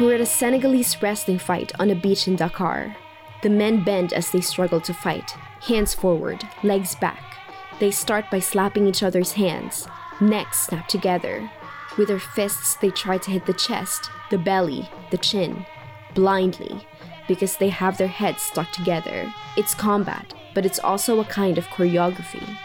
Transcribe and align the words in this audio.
We're 0.00 0.14
at 0.14 0.22
a 0.22 0.26
Senegalese 0.26 1.02
wrestling 1.02 1.38
fight 1.38 1.72
on 1.78 1.90
a 1.90 1.94
beach 1.94 2.26
in 2.26 2.34
Dakar. 2.34 2.96
The 3.42 3.50
men 3.50 3.84
bend 3.84 4.14
as 4.14 4.30
they 4.30 4.40
struggle 4.40 4.80
to 4.80 4.94
fight, 4.94 5.32
hands 5.60 5.92
forward, 5.92 6.42
legs 6.62 6.94
back. 6.94 7.22
They 7.80 7.90
start 7.90 8.24
by 8.30 8.38
slapping 8.38 8.86
each 8.86 9.02
other's 9.02 9.32
hands, 9.32 9.86
necks 10.18 10.60
snap 10.60 10.88
together. 10.88 11.50
With 11.98 12.08
their 12.08 12.18
fists, 12.18 12.76
they 12.76 12.88
try 12.88 13.18
to 13.18 13.30
hit 13.30 13.44
the 13.44 13.52
chest, 13.52 14.08
the 14.30 14.38
belly, 14.38 14.88
the 15.10 15.18
chin, 15.18 15.66
blindly, 16.14 16.86
because 17.28 17.58
they 17.58 17.68
have 17.68 17.98
their 17.98 18.08
heads 18.08 18.40
stuck 18.40 18.72
together. 18.72 19.30
It's 19.58 19.74
combat, 19.74 20.32
but 20.54 20.64
it's 20.64 20.78
also 20.78 21.20
a 21.20 21.26
kind 21.26 21.58
of 21.58 21.66
choreography. 21.66 22.56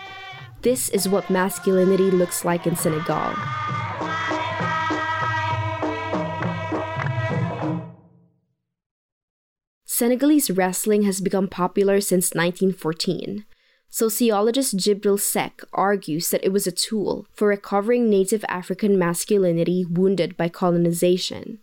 This 0.62 0.88
is 0.88 1.10
what 1.10 1.30
masculinity 1.30 2.12
looks 2.12 2.46
like 2.46 2.66
in 2.66 2.78
Senegal. 2.78 3.36
Senegalese 9.98 10.52
wrestling 10.52 11.04
has 11.04 11.22
become 11.22 11.48
popular 11.48 12.02
since 12.02 12.36
1914. 12.36 13.46
Sociologist 13.90 14.76
Djibril 14.76 15.18
Sek 15.18 15.62
argues 15.72 16.32
that 16.32 16.44
it 16.44 16.52
was 16.52 16.68
a 16.68 16.72
tool 16.74 17.28
for 17.32 17.48
recovering 17.48 18.10
native 18.10 18.44
African 18.50 19.00
masculinity 19.00 19.86
wounded 19.90 20.36
by 20.36 20.50
colonization. 20.50 21.60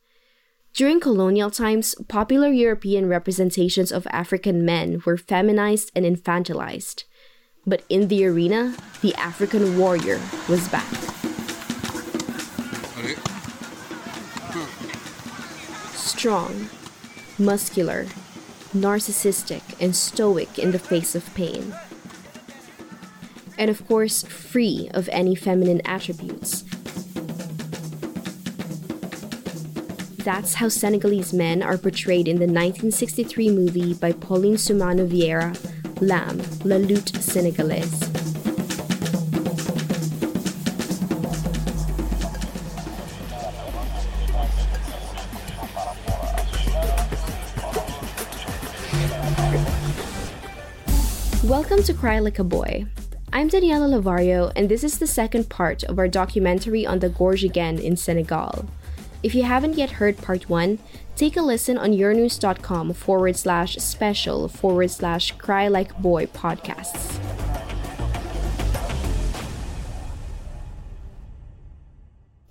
During 0.73 0.99
colonial 0.99 1.51
times, 1.51 1.95
popular 2.09 2.49
European 2.49 3.07
representations 3.07 3.93
of 3.93 4.07
African 4.07 4.65
men 4.65 5.03
were 5.05 5.19
feminized 5.19 5.93
and 5.95 6.07
infantilized. 6.07 7.05
But 7.67 7.83
in 7.91 8.09
the 8.09 8.25
arena, 8.25 8.75
the 9.03 9.15
African 9.17 9.77
warrior 9.77 10.19
was 10.49 10.69
back. 10.69 10.91
Strong, 15.93 16.71
muscular, 17.39 18.07
narcissistic, 18.73 19.62
and 19.81 19.95
stoic 19.95 20.59
in 20.59 20.73
the 20.73 20.78
face 20.78 21.15
of 21.15 21.34
pain. 21.34 21.75
And 23.59 23.70
of 23.70 23.87
course, 23.87 24.23
free 24.25 24.91
of 24.95 25.09
any 25.12 25.34
feminine 25.34 25.83
attributes. 25.84 26.64
That's 30.25 30.55
how 30.55 30.69
Senegalese 30.69 31.33
men 31.33 31.62
are 31.62 31.77
portrayed 31.77 32.29
in 32.29 32.37
the 32.37 32.47
1963 32.47 33.51
movie 33.51 33.95
by 33.95 34.12
Paulin 34.12 34.55
Soumanou 34.55 35.09
Vieira, 35.09 35.53
L'Âme, 36.01 36.64
La 36.64 36.77
Lutte 36.77 37.12
Sénégalaise. 37.14 38.12
Welcome 51.62 51.84
to 51.84 51.95
Cry 51.95 52.18
Like 52.18 52.40
a 52.40 52.45
Boy. 52.45 52.86
I'm 53.33 53.48
Daniela 53.48 53.89
Lavario, 53.89 54.50
and 54.56 54.68
this 54.68 54.83
is 54.83 54.98
the 54.98 55.06
second 55.06 55.48
part 55.48 55.84
of 55.84 55.96
our 55.96 56.08
documentary 56.08 56.84
on 56.84 56.98
the 56.98 57.08
Gorjigen 57.08 57.80
in 57.80 57.96
Senegal. 57.96 58.68
If 59.23 59.33
you 59.36 59.45
haven't 59.45 59.78
yet 59.78 59.92
heard 59.92 60.18
part 60.18 60.48
one, 60.48 60.80
take 61.14 61.36
a 61.36 61.40
listen 61.40 61.78
on 61.78 61.92
euronews.com 61.92 62.95
forward 62.95 63.36
slash 63.36 63.77
special 63.77 64.48
forward 64.48 64.90
slash 64.90 65.30
cry 65.39 65.68
like 65.68 65.96
boy 66.02 66.27
podcasts. 66.27 67.17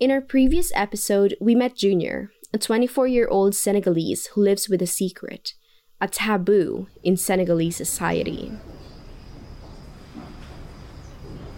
In 0.00 0.10
our 0.10 0.22
previous 0.22 0.72
episode, 0.74 1.36
we 1.38 1.54
met 1.54 1.76
Junior, 1.76 2.30
a 2.54 2.56
24 2.56 3.08
year 3.08 3.28
old 3.28 3.54
Senegalese 3.54 4.28
who 4.28 4.40
lives 4.40 4.70
with 4.70 4.80
a 4.80 4.86
secret, 4.86 5.52
a 6.00 6.08
taboo 6.08 6.86
in 7.02 7.18
Senegalese 7.18 7.76
society. 7.76 8.52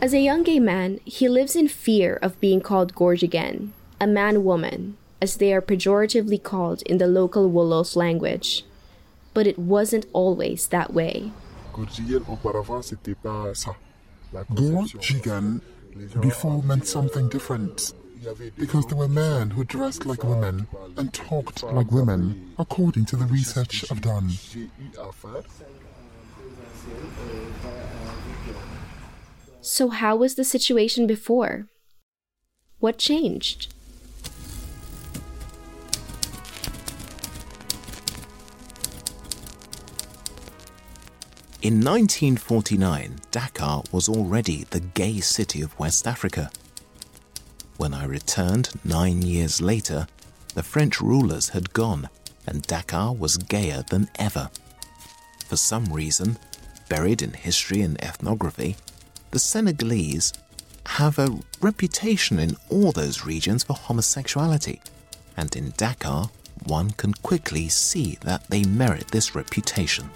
As 0.05 0.13
a 0.13 0.21
young 0.21 0.43
gay 0.43 0.61
man, 0.61 1.01
he 1.07 1.31
lives 1.31 1.57
in 1.57 1.67
fear 1.67 2.19
of 2.21 2.39
being 2.39 2.61
called 2.61 2.95
Gorjigen, 2.95 3.71
a 3.99 4.07
man 4.07 4.45
woman, 4.45 4.99
as 5.23 5.39
they 5.39 5.51
are 5.55 5.63
pejoratively 5.63 6.43
called 6.43 6.83
in 6.83 6.99
the 6.99 7.07
local 7.07 7.51
Wolof 7.51 7.97
language. 7.97 8.67
But 9.33 9.47
it 9.47 9.59
wasn't 9.59 10.05
always 10.13 10.67
that 10.67 10.93
way. 10.93 11.33
Gorjigen 11.73 12.21
before 16.21 16.63
meant 16.63 16.87
something 16.87 17.31
different 17.31 17.95
because 18.59 18.87
there 18.89 18.99
were 18.99 19.09
men 19.09 19.53
who 19.53 19.65
dressed 19.65 20.05
like 20.05 20.23
women 20.23 20.67
and 20.99 21.15
talked 21.15 21.63
like 21.63 21.91
women, 21.91 22.53
according 22.59 23.07
to 23.07 23.17
the 23.17 23.25
research 23.25 23.91
I've 23.91 24.03
done. 24.03 24.33
So, 29.67 29.89
how 29.89 30.15
was 30.17 30.35
the 30.35 30.45
situation 30.45 31.07
before? 31.07 31.69
What 32.81 32.99
changed? 32.99 33.73
In 41.63 41.81
1949, 41.81 43.21
Dakar 43.31 43.85
was 43.91 44.07
already 44.07 44.65
the 44.65 44.81
gay 44.81 45.21
city 45.21 45.63
of 45.63 45.79
West 45.79 46.07
Africa. 46.07 46.51
When 47.79 47.95
I 47.95 48.05
returned 48.05 48.69
nine 48.85 49.23
years 49.23 49.63
later, 49.63 50.07
the 50.55 50.63
French 50.63 51.01
rulers 51.01 51.49
had 51.49 51.73
gone 51.73 52.11
and 52.47 52.61
Dakar 52.61 53.15
was 53.15 53.39
gayer 53.39 53.83
than 53.89 54.11
ever. 54.19 54.51
For 55.49 55.57
some 55.57 55.87
reason, 55.87 56.37
buried 56.91 57.23
in 57.23 57.33
history 57.33 57.81
and 57.81 57.99
ethnography, 58.05 58.77
the 59.35 59.41
Senegalese 59.41 60.33
have 60.87 61.19
a 61.19 61.41
reputation 61.61 62.39
in 62.39 62.57
all 62.71 62.93
those 62.93 63.27
regions 63.27 63.65
for 63.65 63.75
homosexuality, 63.75 64.81
and 65.37 65.57
in 65.57 65.75
Dakar, 65.77 66.31
one 66.67 66.93
can 66.93 67.13
quickly 67.15 67.69
see 67.69 68.17
that 68.21 68.49
they 68.49 68.63
merit 68.63 69.09
this 69.09 69.35
reputation. 69.35 70.09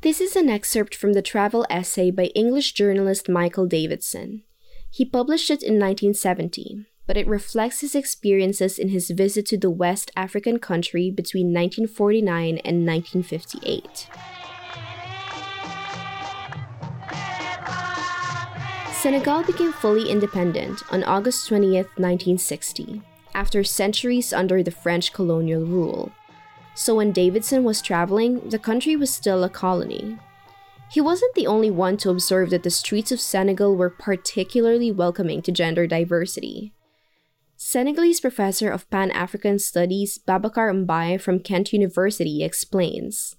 This 0.00 0.20
is 0.20 0.34
an 0.34 0.50
excerpt 0.50 0.96
from 0.96 1.12
the 1.12 1.22
travel 1.22 1.64
essay 1.70 2.10
by 2.10 2.24
English 2.34 2.72
journalist 2.72 3.28
Michael 3.28 3.66
Davidson. 3.66 4.42
He 4.90 5.04
published 5.04 5.50
it 5.50 5.62
in 5.62 5.74
1970, 5.74 6.86
but 7.06 7.16
it 7.16 7.26
reflects 7.26 7.80
his 7.80 7.94
experiences 7.94 8.78
in 8.78 8.88
his 8.88 9.10
visit 9.10 9.46
to 9.46 9.58
the 9.58 9.70
West 9.70 10.10
African 10.16 10.58
country 10.58 11.10
between 11.10 11.46
1949 11.46 12.58
and 12.58 12.86
1958. 12.86 14.08
Senegal 18.92 19.42
became 19.42 19.72
fully 19.72 20.10
independent 20.10 20.82
on 20.90 21.04
August 21.04 21.46
20, 21.48 21.72
1960, 21.74 23.02
after 23.34 23.62
centuries 23.62 24.32
under 24.32 24.62
the 24.62 24.70
French 24.70 25.12
colonial 25.12 25.64
rule 25.64 26.12
so 26.74 26.96
when 26.96 27.12
Davidson 27.12 27.62
was 27.62 27.80
traveling, 27.80 28.48
the 28.48 28.58
country 28.58 28.96
was 28.96 29.12
still 29.12 29.44
a 29.44 29.48
colony. 29.48 30.18
He 30.90 31.00
wasn't 31.00 31.34
the 31.34 31.46
only 31.46 31.70
one 31.70 31.96
to 31.98 32.10
observe 32.10 32.50
that 32.50 32.64
the 32.64 32.70
streets 32.70 33.12
of 33.12 33.20
Senegal 33.20 33.76
were 33.76 33.90
particularly 33.90 34.90
welcoming 34.90 35.40
to 35.42 35.52
gender 35.52 35.86
diversity. 35.86 36.72
Senegalese 37.64 38.20
professor 38.20 38.70
of 38.70 38.88
Pan 38.90 39.10
African 39.12 39.58
Studies 39.58 40.18
Babacar 40.18 40.68
Mbaye 40.84 41.18
from 41.18 41.40
Kent 41.40 41.72
University 41.72 42.44
explains. 42.44 43.36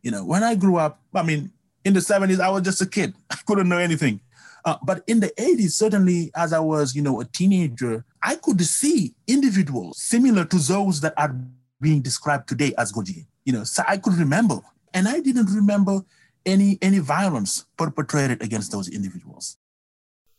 You 0.00 0.12
know, 0.12 0.24
when 0.24 0.44
I 0.44 0.54
grew 0.54 0.76
up, 0.76 1.02
I 1.12 1.24
mean, 1.24 1.50
in 1.84 1.92
the 1.92 1.98
70s, 1.98 2.38
I 2.38 2.50
was 2.50 2.62
just 2.62 2.80
a 2.80 2.86
kid. 2.86 3.14
I 3.30 3.34
couldn't 3.44 3.68
know 3.68 3.78
anything. 3.78 4.20
Uh, 4.64 4.76
but 4.84 5.02
in 5.08 5.18
the 5.18 5.26
80s, 5.36 5.72
certainly 5.72 6.30
as 6.36 6.52
I 6.52 6.60
was, 6.60 6.94
you 6.94 7.02
know, 7.02 7.20
a 7.20 7.24
teenager, 7.24 8.04
I 8.22 8.36
could 8.36 8.60
see 8.60 9.16
individuals 9.26 9.98
similar 10.00 10.44
to 10.44 10.58
those 10.58 11.00
that 11.00 11.14
are 11.16 11.34
being 11.80 12.02
described 12.02 12.48
today 12.48 12.74
as 12.78 12.92
Gorjigen. 12.92 13.26
You 13.44 13.54
know, 13.54 13.64
so 13.64 13.82
I 13.88 13.96
could 13.96 14.14
remember, 14.14 14.60
and 14.94 15.08
I 15.08 15.18
didn't 15.18 15.50
remember 15.50 16.02
any 16.46 16.78
any 16.80 17.00
violence 17.00 17.66
perpetrated 17.76 18.40
against 18.40 18.70
those 18.70 18.88
individuals. 18.88 19.56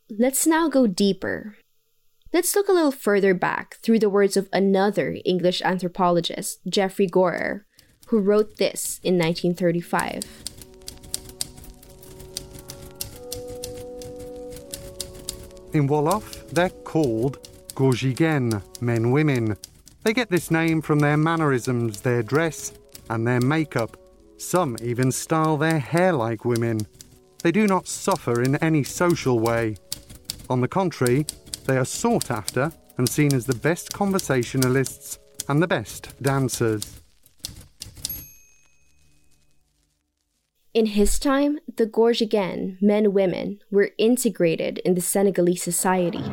Let's 0.09 0.47
now 0.47 0.69
go 0.69 0.87
deeper. 0.87 1.57
Let's 2.33 2.55
look 2.55 2.69
a 2.69 2.71
little 2.71 2.93
further 2.93 3.33
back 3.33 3.75
through 3.81 3.99
the 3.99 4.09
words 4.09 4.37
of 4.37 4.47
another 4.53 5.17
English 5.25 5.61
anthropologist, 5.63 6.61
Geoffrey 6.65 7.05
Gorer, 7.05 7.65
who 8.07 8.19
wrote 8.19 8.55
this 8.55 9.01
in 9.03 9.17
1935. 9.17 10.23
In 15.73 15.89
Wolof, 15.89 16.49
they're 16.51 16.69
called 16.69 17.49
Gorjigen, 17.75 18.63
men 18.79 19.11
women. 19.11 19.57
They 20.03 20.13
get 20.13 20.29
this 20.29 20.49
name 20.49 20.81
from 20.81 20.99
their 20.99 21.17
mannerisms, 21.17 21.99
their 21.99 22.23
dress, 22.23 22.71
and 23.09 23.27
their 23.27 23.41
makeup. 23.41 23.97
Some 24.37 24.77
even 24.81 25.11
style 25.11 25.57
their 25.57 25.79
hair 25.79 26.13
like 26.13 26.45
women. 26.45 26.79
They 27.43 27.51
do 27.51 27.67
not 27.67 27.87
suffer 27.87 28.41
in 28.41 28.55
any 28.57 28.85
social 28.85 29.37
way. 29.37 29.75
On 30.49 30.61
the 30.61 30.69
contrary, 30.69 31.25
they 31.65 31.77
are 31.77 31.85
sought 31.85 32.31
after 32.31 32.71
and 32.97 33.07
seen 33.07 33.33
as 33.33 33.45
the 33.45 33.55
best 33.55 33.93
conversationalists 33.93 35.19
and 35.47 35.61
the 35.61 35.67
best 35.67 36.13
dancers. 36.21 37.01
In 40.73 40.85
his 40.85 41.19
time, 41.19 41.59
the 41.75 41.85
Gorjigen, 41.85 42.81
men 42.81 43.11
women, 43.13 43.59
were 43.71 43.91
integrated 43.97 44.77
in 44.85 44.95
the 44.95 45.01
Senegalese 45.01 45.61
society. 45.61 46.23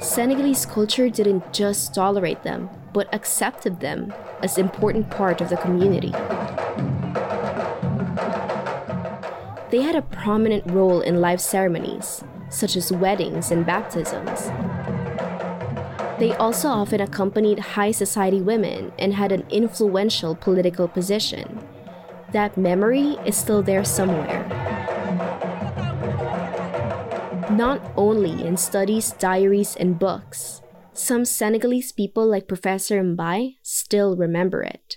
Senegalese 0.00 0.66
culture 0.66 1.08
didn't 1.08 1.52
just 1.52 1.94
tolerate 1.94 2.42
them, 2.42 2.68
but 2.92 3.12
accepted 3.14 3.80
them 3.80 4.12
as 4.42 4.58
important 4.58 5.10
part 5.10 5.40
of 5.40 5.48
the 5.48 5.56
community. 5.56 6.12
They 9.70 9.82
had 9.82 9.96
a 9.96 10.02
prominent 10.02 10.70
role 10.70 11.02
in 11.02 11.20
life 11.20 11.40
ceremonies, 11.40 12.24
such 12.48 12.74
as 12.74 12.90
weddings 12.90 13.50
and 13.50 13.66
baptisms. 13.66 14.50
They 16.18 16.34
also 16.36 16.68
often 16.68 17.00
accompanied 17.00 17.58
high 17.58 17.92
society 17.92 18.40
women 18.40 18.92
and 18.98 19.12
had 19.14 19.30
an 19.30 19.44
influential 19.50 20.34
political 20.34 20.88
position. 20.88 21.60
That 22.32 22.56
memory 22.56 23.18
is 23.24 23.36
still 23.36 23.62
there 23.62 23.84
somewhere. 23.84 24.46
Not 27.50 27.80
only 27.96 28.46
in 28.46 28.56
studies, 28.56 29.12
diaries, 29.12 29.76
and 29.76 29.98
books, 29.98 30.62
some 30.92 31.24
Senegalese 31.24 31.92
people 31.92 32.26
like 32.26 32.48
Professor 32.48 33.02
Mbaye 33.02 33.56
still 33.62 34.16
remember 34.16 34.62
it. 34.62 34.96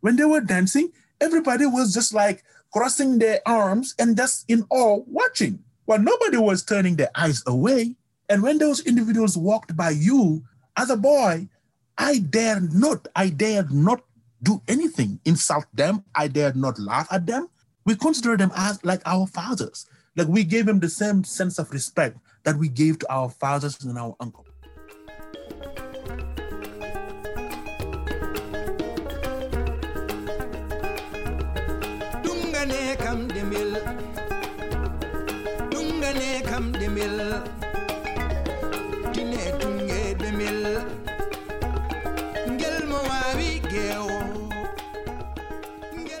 When 0.00 0.16
they 0.16 0.24
were 0.24 0.40
dancing, 0.40 0.92
everybody 1.20 1.66
was 1.66 1.92
just 1.92 2.14
like 2.14 2.44
crossing 2.74 3.20
their 3.20 3.38
arms 3.46 3.94
and 4.00 4.16
just 4.16 4.44
in 4.50 4.66
awe 4.68 4.98
watching. 5.06 5.62
While 5.86 6.00
nobody 6.00 6.38
was 6.38 6.64
turning 6.64 6.96
their 6.96 7.10
eyes 7.14 7.42
away. 7.46 7.94
And 8.28 8.42
when 8.42 8.58
those 8.58 8.84
individuals 8.84 9.38
walked 9.38 9.76
by 9.76 9.90
you 9.90 10.42
as 10.76 10.90
a 10.90 10.96
boy, 10.96 11.48
I 11.96 12.18
dared 12.18 12.72
not, 12.74 13.06
I 13.14 13.28
dared 13.28 13.70
not 13.70 14.02
do 14.42 14.60
anything, 14.66 15.20
insult 15.24 15.66
them. 15.72 16.04
I 16.14 16.26
dared 16.26 16.56
not 16.56 16.78
laugh 16.80 17.06
at 17.12 17.26
them. 17.26 17.48
We 17.84 17.94
consider 17.94 18.36
them 18.36 18.50
as 18.56 18.82
like 18.84 19.02
our 19.06 19.26
fathers. 19.28 19.86
Like 20.16 20.28
we 20.28 20.42
gave 20.42 20.66
them 20.66 20.80
the 20.80 20.88
same 20.88 21.22
sense 21.22 21.58
of 21.58 21.70
respect 21.70 22.18
that 22.42 22.56
we 22.56 22.68
gave 22.68 22.98
to 23.00 23.12
our 23.12 23.30
fathers 23.30 23.78
and 23.84 23.98
our 23.98 24.16
uncles. 24.18 24.48
Demel 35.70 36.20
kam 36.48 36.72
demel 36.72 37.18
tunge 39.60 40.02
demel 40.20 40.58
ngel 42.56 42.76
mo 42.90 42.98
wawi 43.10 43.50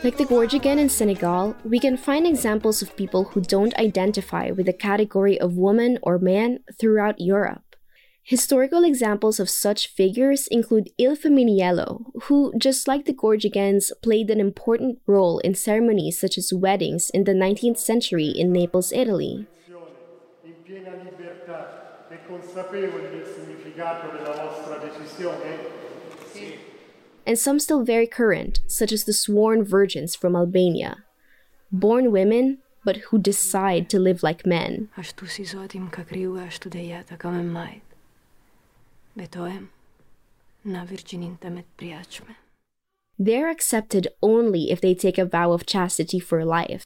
Like 0.04 0.18
the 0.18 0.26
Gorjigen 0.26 0.76
in 0.78 0.90
Senegal, 0.90 1.56
we 1.64 1.78
can 1.78 1.96
find 1.96 2.26
examples 2.26 2.82
of 2.82 2.94
people 2.94 3.24
who 3.24 3.40
don't 3.40 3.74
identify 3.78 4.50
with 4.50 4.66
the 4.66 4.74
category 4.74 5.40
of 5.40 5.56
woman 5.56 5.98
or 6.02 6.18
man 6.18 6.58
throughout 6.78 7.18
Europe. 7.18 7.63
Historical 8.26 8.84
examples 8.84 9.38
of 9.38 9.50
such 9.50 9.86
figures 9.86 10.46
include 10.46 10.88
Il 10.96 11.14
Femminiello, 11.14 12.10
who, 12.22 12.54
just 12.56 12.88
like 12.88 13.04
the 13.04 13.12
Gorjigens, 13.12 13.92
played 14.00 14.30
an 14.30 14.40
important 14.40 14.98
role 15.06 15.40
in 15.40 15.54
ceremonies 15.54 16.18
such 16.18 16.38
as 16.38 16.50
weddings 16.50 17.10
in 17.10 17.24
the 17.24 17.34
19th 17.34 17.76
century 17.76 18.28
in 18.28 18.50
Naples, 18.50 18.92
Italy. 18.92 19.46
And 27.26 27.38
some 27.38 27.58
still 27.58 27.84
very 27.84 28.06
current, 28.06 28.60
such 28.66 28.90
as 28.90 29.04
the 29.04 29.12
sworn 29.12 29.62
virgins 29.64 30.16
from 30.16 30.34
Albania. 30.34 31.04
Born 31.70 32.10
women, 32.10 32.58
but 32.86 32.96
who 33.08 33.18
decide 33.18 33.90
to 33.90 33.98
live 33.98 34.22
like 34.22 34.46
men. 34.46 34.88
Betohem 39.16 39.68
na 40.64 40.84
virginintem 40.84 41.62
priachme. 41.78 42.36
They're 43.18 43.50
accepted 43.50 44.08
only 44.22 44.70
if 44.70 44.80
they 44.80 44.94
take 44.94 45.18
a 45.18 45.24
vow 45.24 45.52
of 45.52 45.66
chastity 45.66 46.18
for 46.18 46.44
life. 46.44 46.84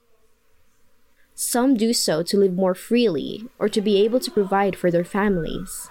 Some 1.35 1.75
do 1.75 1.93
so 1.93 2.23
to 2.25 2.37
live 2.37 2.53
more 2.53 2.75
freely 2.75 3.49
or 3.59 3.69
to 3.69 3.81
be 3.81 4.03
able 4.03 4.21
to 4.21 4.31
provide 4.31 4.77
for 4.77 4.91
their 4.91 5.05
families. 5.05 5.89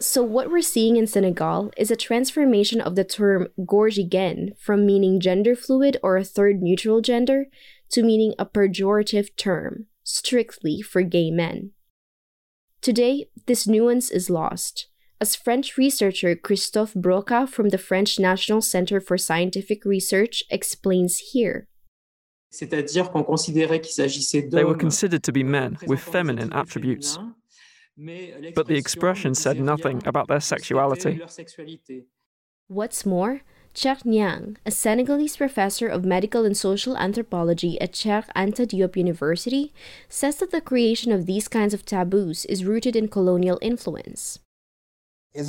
So, 0.00 0.22
what 0.22 0.50
we're 0.50 0.60
seeing 0.60 0.96
in 0.96 1.06
Senegal 1.06 1.70
is 1.78 1.90
a 1.90 1.96
transformation 1.96 2.80
of 2.80 2.96
the 2.96 3.04
term 3.04 3.48
gorjigen 3.60 4.58
from 4.58 4.84
meaning 4.84 5.20
gender 5.20 5.56
fluid 5.56 5.96
or 6.02 6.16
a 6.16 6.24
third 6.24 6.60
neutral 6.60 7.00
gender 7.00 7.46
to 7.90 8.02
meaning 8.02 8.34
a 8.38 8.44
pejorative 8.44 9.34
term, 9.36 9.86
strictly 10.02 10.82
for 10.82 11.00
gay 11.02 11.30
men. 11.30 11.70
Today, 12.84 13.30
this 13.46 13.66
nuance 13.66 14.10
is 14.10 14.28
lost, 14.28 14.88
as 15.18 15.34
French 15.34 15.78
researcher 15.78 16.36
Christophe 16.36 16.92
Broqua 16.92 17.48
from 17.48 17.70
the 17.70 17.78
French 17.78 18.18
National 18.18 18.60
Center 18.60 19.00
for 19.00 19.16
Scientific 19.16 19.86
Research 19.86 20.44
explains 20.50 21.30
here. 21.32 21.66
They 22.60 24.64
were 24.64 24.76
considered 24.76 25.22
to 25.22 25.32
be 25.32 25.42
men 25.42 25.78
with 25.86 26.00
feminine 26.00 26.52
attributes, 26.52 27.18
but 28.54 28.66
the 28.66 28.76
expression 28.76 29.34
said 29.34 29.58
nothing 29.58 30.02
about 30.04 30.28
their 30.28 30.40
sexuality. 30.40 31.22
What's 32.68 33.06
more, 33.06 33.40
Cheikh 33.74 34.06
Niang, 34.06 34.56
a 34.64 34.70
Senegalese 34.70 35.36
professor 35.36 35.88
of 35.88 36.04
medical 36.04 36.44
and 36.44 36.56
social 36.56 36.96
anthropology 36.96 37.80
at 37.80 37.92
Cheikh 37.92 38.26
Anta 38.36 38.68
Diop 38.68 38.96
University, 38.96 39.74
says 40.08 40.36
that 40.36 40.52
the 40.52 40.60
creation 40.60 41.10
of 41.10 41.26
these 41.26 41.48
kinds 41.48 41.74
of 41.74 41.84
taboos 41.84 42.44
is 42.44 42.64
rooted 42.64 42.94
in 42.94 43.08
colonial 43.08 43.58
influence. 43.60 44.38
They 45.34 45.42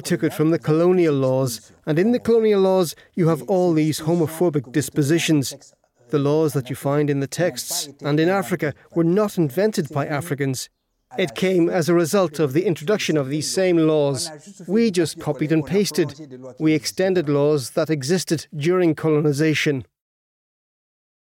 took 0.00 0.22
it 0.22 0.34
from 0.34 0.50
the 0.50 0.58
colonial 0.58 1.14
laws, 1.14 1.72
and 1.86 1.98
in 1.98 2.12
the 2.12 2.18
colonial 2.18 2.60
laws, 2.60 2.94
you 3.14 3.28
have 3.28 3.40
all 3.48 3.72
these 3.72 4.00
homophobic 4.00 4.70
dispositions. 4.70 5.72
The 6.10 6.18
laws 6.18 6.52
that 6.52 6.68
you 6.68 6.76
find 6.76 7.08
in 7.08 7.20
the 7.20 7.26
texts 7.26 7.88
and 8.02 8.20
in 8.20 8.28
Africa 8.28 8.74
were 8.94 9.04
not 9.04 9.38
invented 9.38 9.88
by 9.88 10.06
Africans. 10.06 10.68
It 11.16 11.34
came 11.34 11.70
as 11.70 11.88
a 11.88 11.94
result 11.94 12.38
of 12.38 12.52
the 12.52 12.66
introduction 12.66 13.16
of 13.16 13.28
these 13.28 13.50
same 13.50 13.78
laws. 13.78 14.30
We 14.66 14.90
just 14.90 15.18
copied 15.18 15.52
and 15.52 15.64
pasted. 15.64 16.14
We 16.58 16.74
extended 16.74 17.28
laws 17.28 17.70
that 17.70 17.88
existed 17.88 18.46
during 18.54 18.94
colonization. 18.94 19.86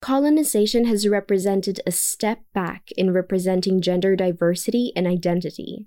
Colonization 0.03 0.87
has 0.87 1.07
represented 1.09 1.81
a 1.87 1.93
step 1.93 2.41
back 2.55 2.91
in 2.97 3.13
representing 3.13 3.81
gender 3.81 4.17
diversity 4.17 4.93
and 4.97 5.07
identity. 5.07 5.87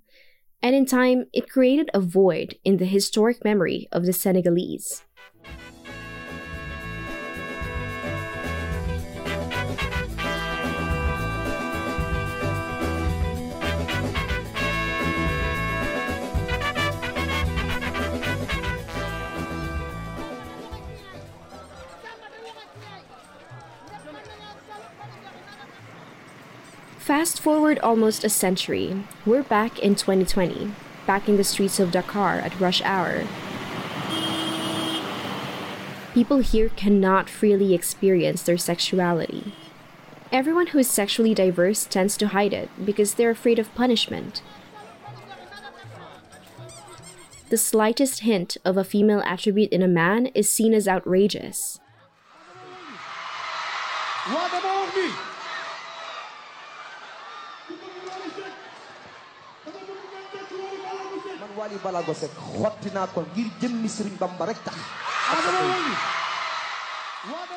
And 0.62 0.75
in 0.75 0.85
time, 0.85 1.25
it 1.33 1.50
created 1.50 1.89
a 1.93 2.00
void 2.00 2.57
in 2.63 2.77
the 2.77 2.85
historic 2.85 3.43
memory 3.43 3.88
of 3.91 4.05
the 4.05 4.13
Senegalese. 4.13 5.03
Fast 27.13 27.39
forward 27.39 27.77
almost 27.84 28.24
a 28.24 28.27
century, 28.27 29.03
we're 29.24 29.43
back 29.43 29.77
in 29.77 29.93
2020, 29.93 30.72
back 31.05 31.29
in 31.29 31.38
the 31.38 31.43
streets 31.43 31.79
of 31.79 31.91
Dakar 31.91 32.39
at 32.39 32.60
rush 32.60 32.82
hour. 32.82 33.27
People 36.15 36.39
here 36.39 36.70
cannot 36.70 37.29
freely 37.29 37.75
experience 37.75 38.41
their 38.41 38.58
sexuality. 38.58 39.53
Everyone 40.32 40.65
who 40.65 40.79
is 40.79 40.89
sexually 40.89 41.36
diverse 41.36 41.86
tends 41.86 42.17
to 42.17 42.29
hide 42.29 42.51
it 42.51 42.72
because 42.84 43.13
they're 43.13 43.29
afraid 43.29 43.60
of 43.60 43.75
punishment. 43.75 44.41
The 47.50 47.58
slightest 47.58 48.22
hint 48.22 48.58
of 48.65 48.75
a 48.75 48.84
female 48.84 49.22
attribute 49.24 49.72
in 49.72 49.84
a 49.84 49.88
man 49.88 50.32
is 50.34 50.50
seen 50.50 50.74
as 50.74 50.88
outrageous. 50.88 51.79
Wally 61.63 61.77
Ballago 61.79 62.13
Seck 62.13 62.32
xotti 62.60 62.89
naa 62.93 63.08
ko 63.08 63.22
ngir 63.24 63.48
jëmmi 63.62 63.88
Serigne 63.88 64.17
Bamba 64.20 64.50
rek 64.50 64.60
tax. 64.65 64.75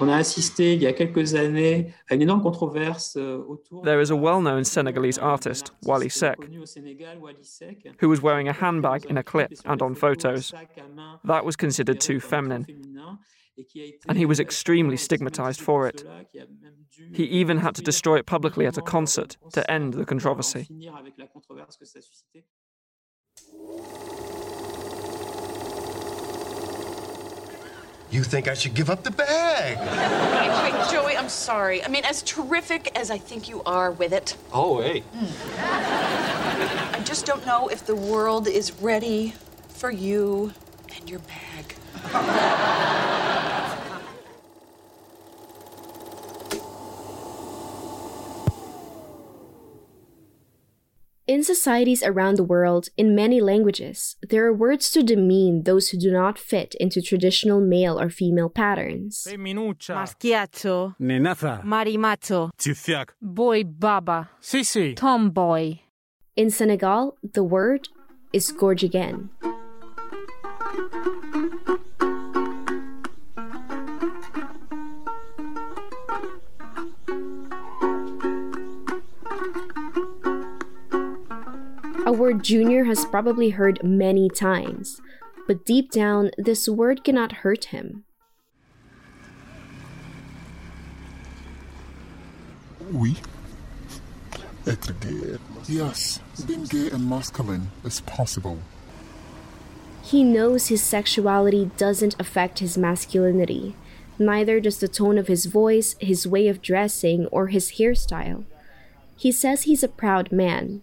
On 0.00 0.08
a 0.08 0.18
assisté 0.18 0.74
il 0.74 0.82
y 0.82 0.86
a 0.86 0.92
quelques 0.92 1.34
années 1.34 1.92
à 2.08 2.14
une 2.14 2.22
énorme 2.22 2.40
controverse 2.40 3.16
euh, 3.16 3.42
autour. 3.48 3.82
There 3.82 4.00
is 4.00 4.12
a 4.12 4.14
well-known 4.14 4.62
Senegalese 4.64 5.18
artist, 5.18 5.72
Wally 5.84 6.08
Seck, 6.08 6.38
who 8.00 8.08
was 8.08 8.22
wearing 8.22 8.48
a 8.48 8.52
handbag 8.52 9.06
in 9.06 9.16
a 9.16 9.24
clip 9.24 9.50
and 9.64 9.82
on 9.82 9.96
photos. 9.96 10.54
That 11.24 11.44
was 11.44 11.56
considered 11.56 11.98
too 12.00 12.20
feminine. 12.20 12.64
And 14.08 14.16
he 14.16 14.24
was 14.24 14.38
extremely 14.38 14.96
stigmatized 14.96 15.60
for 15.60 15.88
it. 15.88 16.04
He 17.12 17.24
even 17.24 17.58
had 17.58 17.74
to 17.74 17.82
destroy 17.82 18.18
it 18.18 18.26
publicly 18.26 18.66
at 18.66 18.78
a 18.78 18.82
concert 18.82 19.36
to 19.54 19.68
end 19.68 19.94
the 19.94 20.04
controversy. 20.04 20.68
You 28.10 28.22
think 28.22 28.48
I 28.48 28.54
should 28.54 28.72
give 28.74 28.88
up 28.88 29.02
the 29.02 29.10
bag? 29.10 29.76
Wait, 29.78 30.72
wait, 30.72 30.90
Joey, 30.90 31.16
I'm 31.16 31.28
sorry. 31.28 31.84
I 31.84 31.88
mean, 31.88 32.04
as 32.04 32.22
terrific 32.22 32.96
as 32.96 33.10
I 33.10 33.18
think 33.18 33.48
you 33.48 33.62
are 33.64 33.90
with 33.90 34.12
it. 34.12 34.36
Oh, 34.52 34.80
hey. 34.80 35.02
Mm. 35.14 36.94
I 36.94 37.02
just 37.04 37.26
don't 37.26 37.44
know 37.44 37.68
if 37.68 37.84
the 37.84 37.96
world 37.96 38.48
is 38.48 38.72
ready 38.80 39.34
for 39.68 39.90
you 39.90 40.54
and 40.96 41.10
your 41.10 41.20
bag. 41.20 41.76
In 51.26 51.42
societies 51.42 52.04
around 52.04 52.36
the 52.36 52.44
world, 52.44 52.88
in 52.96 53.16
many 53.16 53.40
languages, 53.40 54.14
there 54.30 54.46
are 54.46 54.52
words 54.52 54.92
to 54.92 55.02
demean 55.02 55.64
those 55.64 55.88
who 55.88 55.98
do 55.98 56.12
not 56.12 56.38
fit 56.38 56.76
into 56.78 57.02
traditional 57.02 57.60
male 57.60 57.98
or 57.98 58.10
female 58.10 58.48
patterns. 58.48 59.26
Maschiaccio. 59.26 60.94
Nenaza. 61.00 61.64
Marimacho. 61.64 62.50
Boy 63.20 63.64
baba. 63.64 64.30
Sisi. 64.40 64.94
Tomboy. 64.94 65.80
In 66.36 66.50
Senegal, 66.50 67.16
the 67.34 67.42
word 67.42 67.88
is 68.32 68.52
gorjigen. 68.52 69.30
a 69.42 69.55
Junior 82.46 82.84
has 82.84 83.04
probably 83.04 83.50
heard 83.50 83.82
many 83.82 84.28
times, 84.28 85.00
but 85.48 85.66
deep 85.66 85.90
down, 85.90 86.30
this 86.38 86.68
word 86.68 87.02
cannot 87.02 87.42
hurt 87.42 87.66
him. 87.66 88.04
Oui. 92.92 93.16
Être 94.64 94.94
gay. 95.00 95.38
Yes, 95.66 96.20
being 96.46 96.62
gay 96.66 96.88
and 96.90 97.10
masculine 97.10 97.72
is 97.82 98.00
possible. 98.02 98.58
He 100.04 100.22
knows 100.22 100.68
his 100.68 100.84
sexuality 100.84 101.72
doesn't 101.76 102.14
affect 102.20 102.60
his 102.60 102.78
masculinity. 102.78 103.74
Neither 104.20 104.60
does 104.60 104.78
the 104.78 104.86
tone 104.86 105.18
of 105.18 105.26
his 105.26 105.46
voice, 105.46 105.96
his 105.98 106.28
way 106.28 106.46
of 106.46 106.62
dressing, 106.62 107.26
or 107.32 107.48
his 107.48 107.72
hairstyle. 107.72 108.44
He 109.16 109.32
says 109.32 109.64
he's 109.64 109.82
a 109.82 109.88
proud 109.88 110.30
man, 110.30 110.82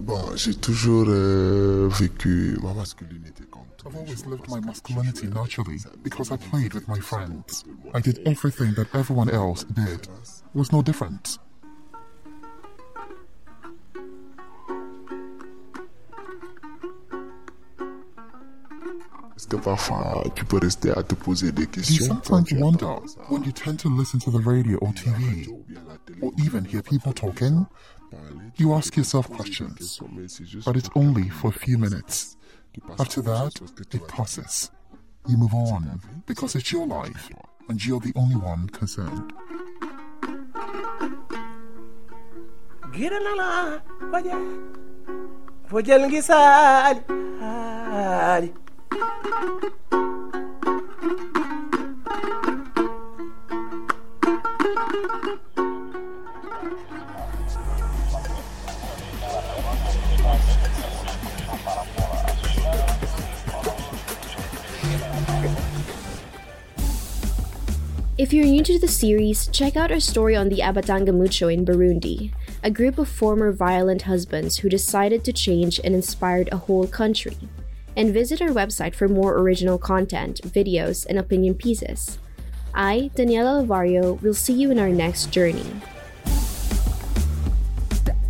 Bon, 0.00 0.34
j'ai 0.34 0.54
toujours 0.54 1.06
euh, 1.08 1.88
vécu 1.90 2.58
ma 2.62 2.72
masculinité 2.72 3.44
I've 3.86 3.96
always 3.96 4.26
lived 4.26 4.48
my 4.48 4.60
masculinity 4.60 5.26
naturally 5.26 5.78
because 6.02 6.30
I 6.30 6.36
played 6.36 6.74
with 6.74 6.86
my 6.86 7.00
friends. 7.00 7.64
I 7.94 8.00
did 8.00 8.20
everything 8.26 8.74
that 8.74 8.94
everyone 8.94 9.30
else 9.30 9.64
did. 9.64 10.02
It 10.02 10.54
was 10.54 10.70
no 10.70 10.82
different. 10.82 11.38
Do 19.48 19.56
you 21.88 22.00
sometimes 22.04 22.52
wonder 22.52 22.86
when 23.28 23.42
you 23.44 23.52
tend 23.52 23.80
to 23.80 23.88
listen 23.88 24.20
to 24.20 24.30
the 24.30 24.38
radio 24.38 24.76
or 24.78 24.92
TV, 24.92 25.48
or 26.20 26.32
even 26.38 26.64
hear 26.64 26.82
people 26.82 27.12
talking, 27.12 27.66
you 28.56 28.74
ask 28.74 28.96
yourself 28.96 29.30
questions, 29.30 30.00
but 30.64 30.76
it's 30.76 30.90
only 30.94 31.28
for 31.28 31.48
a 31.48 31.52
few 31.52 31.78
minutes. 31.78 32.36
After 32.98 33.20
that, 33.22 33.60
it 33.92 34.08
passes. 34.08 34.70
You 35.28 35.36
move 35.36 35.54
on 35.54 36.00
because 36.26 36.54
it's 36.54 36.72
your 36.72 36.86
life 36.86 37.30
and 37.68 37.84
you're 37.84 38.00
the 38.00 38.12
only 38.16 38.36
one 38.36 38.68
concerned. 38.68 39.32
If 68.20 68.34
you're 68.34 68.44
new 68.44 68.62
to 68.64 68.78
the 68.78 68.86
series, 68.86 69.46
check 69.46 69.76
out 69.76 69.90
our 69.90 69.98
story 69.98 70.36
on 70.36 70.50
the 70.50 70.58
Abatangamuco 70.58 71.50
in 71.50 71.64
Burundi, 71.64 72.34
a 72.62 72.70
group 72.70 72.98
of 72.98 73.08
former 73.08 73.50
violent 73.50 74.02
husbands 74.02 74.58
who 74.58 74.68
decided 74.68 75.24
to 75.24 75.32
change 75.32 75.80
and 75.82 75.94
inspired 75.94 76.50
a 76.52 76.58
whole 76.58 76.86
country. 76.86 77.38
And 77.96 78.12
visit 78.12 78.42
our 78.42 78.50
website 78.50 78.94
for 78.94 79.08
more 79.08 79.38
original 79.38 79.78
content, 79.78 80.42
videos, 80.42 81.06
and 81.06 81.18
opinion 81.18 81.54
pieces. 81.54 82.18
I, 82.74 83.10
Daniela 83.16 83.64
Lavario, 83.64 84.20
will 84.20 84.34
see 84.34 84.52
you 84.52 84.70
in 84.70 84.78
our 84.78 84.90
next 84.90 85.32
journey. 85.32 85.64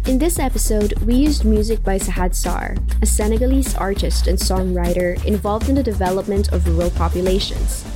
In 0.07 0.21
this 0.21 0.39
episode, 0.39 0.93
we 1.03 1.17
used 1.17 1.45
music 1.45 1.83
by 1.83 1.99
Sahad 1.99 2.31
Sarr, 2.31 2.79
a 3.03 3.07
Senegalese 3.07 3.75
artist 3.75 4.29
and 4.29 4.39
songwriter 4.39 5.19
involved 5.25 5.69
in 5.69 5.75
the 5.75 5.83
development 5.83 6.53
of 6.53 6.65
rural 6.69 6.91
populations. 6.91 7.90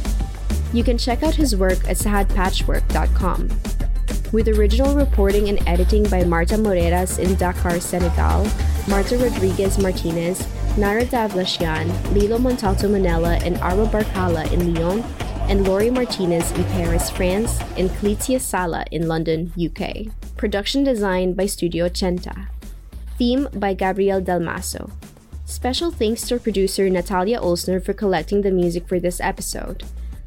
You 0.74 0.82
can 0.82 0.98
check 0.98 1.22
out 1.22 1.36
his 1.36 1.54
work 1.54 1.88
at 1.88 1.96
sahadpatchwork.com. 1.96 3.48
With 4.32 4.48
original 4.48 4.96
reporting 4.96 5.48
and 5.48 5.62
editing 5.68 6.02
by 6.10 6.24
Marta 6.24 6.56
Moreras 6.58 7.20
in 7.20 7.36
Dakar, 7.36 7.78
Senegal, 7.78 8.44
Marta 8.88 9.16
Rodriguez 9.16 9.78
Martinez, 9.78 10.40
Naira 10.74 11.04
Davlashyan, 11.04 11.86
Lillo 12.12 12.38
Montalto 12.38 12.88
Monella, 12.90 13.40
and 13.46 13.54
Arwa 13.58 13.88
Barkallah 13.88 14.50
in 14.52 14.74
Lyon, 14.74 15.04
and 15.48 15.68
Laurie 15.68 15.90
Martinez 15.90 16.50
in 16.50 16.64
Paris, 16.64 17.08
France, 17.08 17.60
and 17.76 17.88
Clizia 17.90 18.40
Sala 18.40 18.84
in 18.90 19.06
London, 19.06 19.52
UK. 19.56 20.12
Production 20.36 20.82
design 20.82 21.34
by 21.34 21.46
Studio 21.46 21.88
Centa. 21.88 22.48
Theme 23.16 23.46
by 23.54 23.74
Gabriel 23.74 24.20
Dalmaso. 24.20 24.90
Special 25.44 25.92
thanks 25.92 26.26
to 26.26 26.40
producer 26.40 26.90
Natalia 26.90 27.38
Olsner 27.38 27.80
for 27.80 27.92
collecting 27.92 28.42
the 28.42 28.50
music 28.50 28.88
for 28.88 28.98
this 28.98 29.20
episode. 29.20 29.84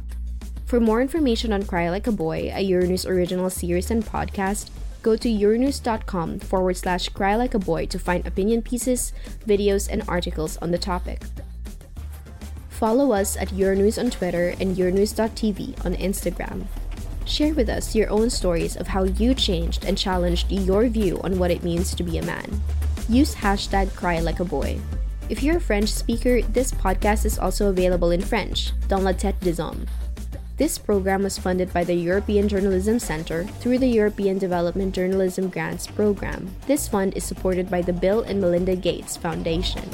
For 0.65 0.79
more 0.79 1.01
information 1.01 1.53
on 1.53 1.63
Cry 1.63 1.89
Like 1.89 2.05
a 2.07 2.11
Boy, 2.11 2.51
a 2.53 2.63
Euronews 2.63 3.09
original 3.09 3.49
series 3.49 3.89
and 3.89 4.05
podcast, 4.05 4.69
go 5.01 5.15
to 5.15 5.29
euronews.com 5.29 6.39
forward 6.39 6.77
slash 6.77 7.09
cry 7.09 7.35
like 7.35 7.53
a 7.53 7.59
boy 7.59 7.85
to 7.87 7.99
find 7.99 8.25
opinion 8.25 8.61
pieces, 8.61 9.13
videos, 9.47 9.89
and 9.91 10.03
articles 10.07 10.57
on 10.57 10.71
the 10.71 10.77
topic. 10.77 11.21
Follow 12.69 13.11
us 13.11 13.37
at 13.37 13.49
Euronews 13.49 13.99
on 13.99 14.09
Twitter 14.09 14.55
and 14.59 14.75
Euronews.tv 14.75 15.85
on 15.85 15.93
Instagram. 15.95 16.65
Share 17.25 17.53
with 17.53 17.69
us 17.69 17.95
your 17.95 18.09
own 18.09 18.29
stories 18.29 18.75
of 18.75 18.87
how 18.87 19.03
you 19.03 19.35
changed 19.35 19.85
and 19.85 19.97
challenged 19.97 20.51
your 20.51 20.87
view 20.87 21.21
on 21.23 21.37
what 21.37 21.51
it 21.51 21.63
means 21.63 21.93
to 21.93 22.03
be 22.03 22.17
a 22.17 22.25
man. 22.25 22.61
Use 23.07 23.35
hashtag 23.35 23.93
cry 23.95 24.19
like 24.19 24.39
a 24.39 24.45
boy. 24.45 24.79
If 25.29 25.43
you're 25.43 25.57
a 25.57 25.61
French 25.61 25.89
speaker, 25.89 26.41
this 26.41 26.71
podcast 26.71 27.25
is 27.25 27.37
also 27.37 27.69
available 27.69 28.11
in 28.11 28.21
French, 28.21 28.71
dans 28.87 29.03
la 29.03 29.13
tête 29.13 29.39
des 29.39 29.61
hommes. 29.61 29.85
This 30.61 30.77
program 30.77 31.23
was 31.23 31.39
funded 31.39 31.73
by 31.73 31.83
the 31.83 31.95
European 31.95 32.47
Journalism 32.47 32.99
Center 32.99 33.45
through 33.45 33.79
the 33.79 33.87
European 33.87 34.37
Development 34.37 34.93
Journalism 34.93 35.49
Grants 35.49 35.87
Program. 35.87 36.55
This 36.67 36.87
fund 36.87 37.17
is 37.17 37.23
supported 37.23 37.67
by 37.67 37.81
the 37.81 37.93
Bill 37.93 38.21
and 38.21 38.39
Melinda 38.39 38.75
Gates 38.75 39.17
Foundation. 39.17 39.89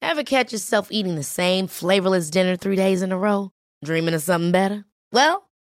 Ever 0.00 0.22
catch 0.22 0.52
yourself 0.52 0.86
eating 0.92 1.16
the 1.16 1.24
same 1.24 1.66
flavorless 1.66 2.30
dinner 2.30 2.54
three 2.54 2.76
days 2.76 3.02
in 3.02 3.10
a 3.10 3.18
row? 3.18 3.50
Dreaming 3.84 4.14
of 4.14 4.22
something 4.22 4.52
better? 4.52 4.84
Well, 5.10 5.49